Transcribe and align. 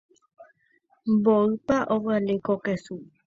Mboýpa 1.13 1.77
ovale 1.95 2.35
ko 2.45 2.53
kesu. 2.63 2.95